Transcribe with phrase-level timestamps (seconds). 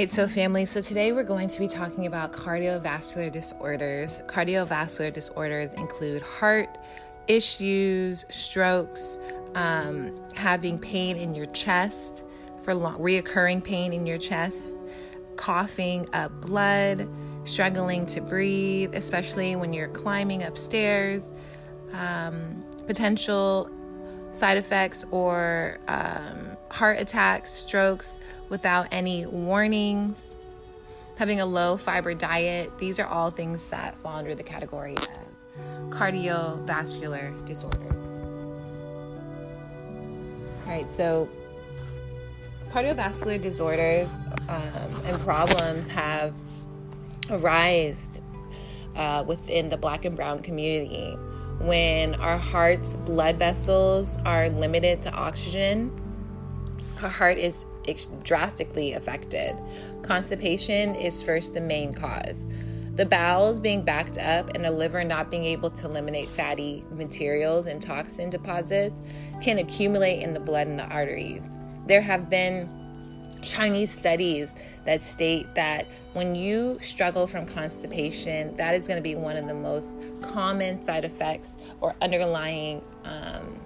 [0.00, 4.22] right, so family, so today we're going to be talking about cardiovascular disorders.
[4.28, 6.78] Cardiovascular disorders include heart
[7.28, 9.18] issues, strokes,
[9.54, 12.24] um, having pain in your chest
[12.62, 14.74] for long, reoccurring pain in your chest,
[15.36, 17.06] coughing up blood,
[17.44, 21.30] struggling to breathe, especially when you're climbing upstairs,
[21.92, 23.70] um, potential
[24.32, 28.18] side effects or um, heart attacks, strokes
[28.48, 30.38] without any warnings,
[31.16, 32.76] having a low fiber diet.
[32.78, 38.14] These are all things that fall under the category of cardiovascular disorders.
[40.64, 41.28] All right, so
[42.68, 46.34] cardiovascular disorders um, and problems have
[47.28, 48.22] arisen
[48.94, 51.16] uh, within the black and brown community
[51.60, 55.90] when our heart's blood vessels are limited to oxygen,
[57.02, 57.66] our heart is
[58.22, 59.54] drastically affected.
[60.02, 62.46] Constipation is first the main cause.
[62.94, 67.66] The bowels being backed up and the liver not being able to eliminate fatty materials
[67.66, 69.00] and toxin deposits
[69.40, 71.48] can accumulate in the blood and the arteries.
[71.86, 72.68] There have been
[73.42, 79.14] Chinese studies that state that when you struggle from constipation, that is going to be
[79.14, 83.60] one of the most common side effects or underlying um,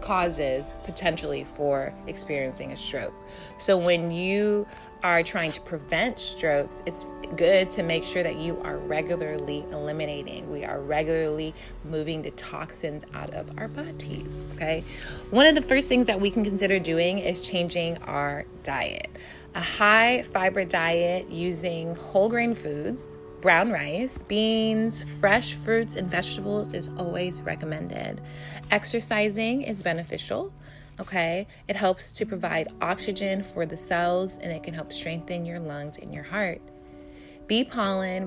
[0.00, 3.14] causes potentially for experiencing a stroke.
[3.58, 4.66] So when you
[5.04, 7.04] are trying to prevent strokes, it's
[7.36, 10.50] good to make sure that you are regularly eliminating.
[10.50, 14.46] We are regularly moving the toxins out of our bodies.
[14.54, 14.82] Okay.
[15.30, 19.10] One of the first things that we can consider doing is changing our diet.
[19.54, 26.72] A high fiber diet using whole grain foods, brown rice, beans, fresh fruits, and vegetables
[26.72, 28.22] is always recommended.
[28.70, 30.50] Exercising is beneficial
[31.00, 31.46] okay?
[31.68, 35.98] It helps to provide oxygen for the cells and it can help strengthen your lungs
[35.98, 36.60] and your heart.
[37.46, 38.24] Bee pollen,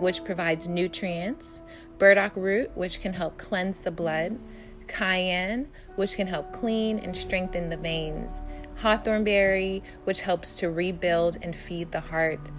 [0.00, 1.60] which provides nutrients,
[1.98, 4.38] burdock root, which can help cleanse the blood,
[4.86, 8.42] cayenne, which can help clean and strengthen the veins,
[8.76, 12.50] hawthorn berry, which helps to rebuild and feed the heart,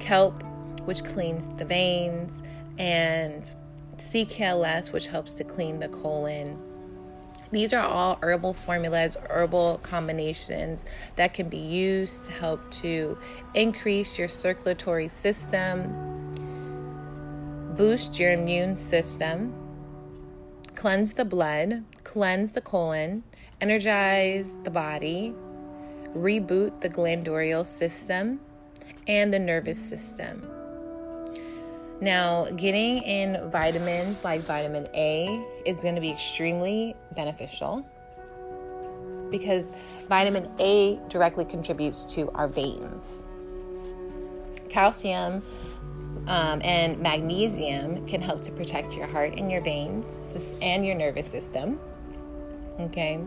[0.00, 0.42] kelp,
[0.84, 2.42] which cleans the veins,
[2.78, 3.54] and
[3.96, 6.58] CKLS, which helps to clean the colon
[7.50, 10.84] these are all herbal formulas, herbal combinations
[11.16, 13.18] that can be used to help to
[13.54, 15.92] increase your circulatory system,
[17.76, 19.52] boost your immune system,
[20.76, 23.24] cleanse the blood, cleanse the colon,
[23.60, 25.34] energize the body,
[26.16, 28.40] reboot the glandular system,
[29.06, 30.59] and the nervous system.
[32.00, 37.86] Now, getting in vitamins like vitamin A is going to be extremely beneficial
[39.30, 39.70] because
[40.08, 43.22] vitamin A directly contributes to our veins.
[44.70, 45.42] Calcium
[46.26, 50.32] um, and magnesium can help to protect your heart and your veins
[50.62, 51.78] and your nervous system.
[52.78, 53.20] Okay,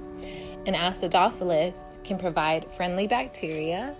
[0.65, 3.95] and acidophilus can provide friendly bacteria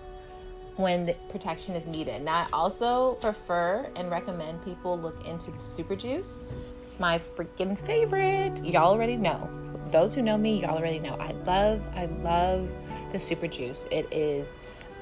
[0.76, 2.22] when the protection is needed.
[2.22, 6.40] Now, I also prefer and recommend people look into the super juice.
[6.82, 8.62] It's my freaking favorite.
[8.64, 9.48] Y'all already know.
[9.88, 11.14] Those who know me, y'all already know.
[11.20, 12.68] I love, I love
[13.12, 13.86] the super juice.
[13.90, 14.46] It is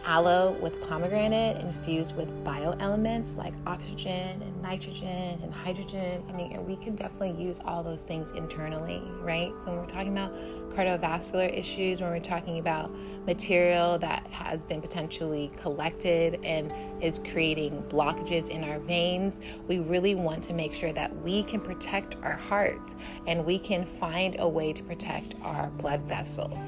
[0.05, 6.25] aloe with pomegranate infused with bioelements like oxygen and nitrogen and hydrogen.
[6.29, 9.53] I mean, and we can definitely use all those things internally, right?
[9.61, 10.33] So when we're talking about
[10.71, 12.91] cardiovascular issues, when we're talking about
[13.27, 20.15] material that has been potentially collected and is creating blockages in our veins, we really
[20.15, 22.93] want to make sure that we can protect our heart
[23.27, 26.59] and we can find a way to protect our blood vessels.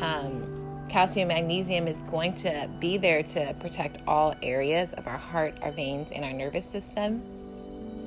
[0.00, 5.56] Um, calcium magnesium is going to be there to protect all areas of our heart,
[5.62, 7.22] our veins, and our nervous system.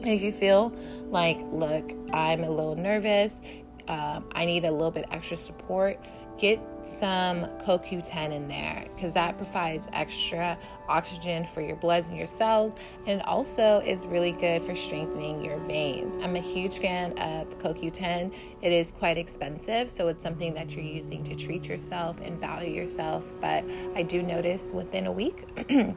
[0.01, 0.71] And if you feel
[1.09, 3.39] like, look, I'm a little nervous,
[3.87, 5.99] um, I need a little bit extra support,
[6.37, 10.57] get some CoQ10 in there because that provides extra
[10.87, 12.73] oxygen for your bloods and your cells,
[13.05, 16.15] and it also is really good for strengthening your veins.
[16.21, 18.33] I'm a huge fan of CoQ10.
[18.61, 22.71] It is quite expensive, so it's something that you're using to treat yourself and value
[22.71, 23.25] yourself.
[23.41, 23.63] But
[23.95, 25.45] I do notice within a week,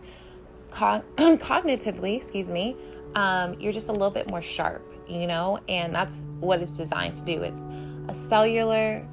[0.70, 2.76] cognitively, excuse me,
[3.14, 7.16] um, you're just a little bit more sharp, you know, and that's what it's designed
[7.16, 7.42] to do.
[7.42, 7.66] It's
[8.08, 9.04] a cellular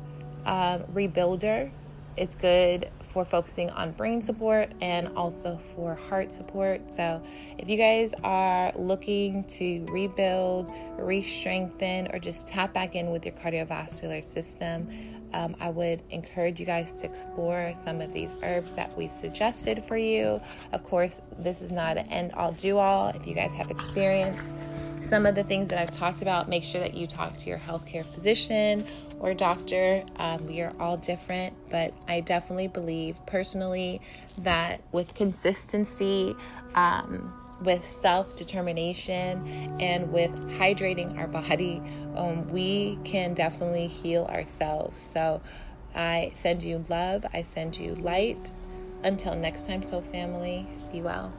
[0.45, 1.71] um, rebuilder.
[2.15, 6.93] It's good for focusing on brain support and also for heart support.
[6.93, 7.21] So,
[7.57, 13.25] if you guys are looking to rebuild, re strengthen, or just tap back in with
[13.25, 14.87] your cardiovascular system,
[15.33, 19.83] um, I would encourage you guys to explore some of these herbs that we suggested
[19.83, 20.39] for you.
[20.71, 23.09] Of course, this is not an end all do all.
[23.09, 24.49] If you guys have experience,
[25.07, 27.57] some of the things that I've talked about, make sure that you talk to your
[27.57, 28.85] healthcare physician
[29.21, 30.03] or doctor.
[30.17, 34.01] Um, we are all different, but I definitely believe personally
[34.39, 36.35] that with consistency,
[36.75, 39.47] um, with self determination
[39.79, 41.81] and with hydrating our body,
[42.15, 45.01] um, we can definitely heal ourselves.
[45.01, 45.41] So
[45.95, 48.51] I send you love, I send you light.
[49.03, 51.31] Until next time, soul family, be well.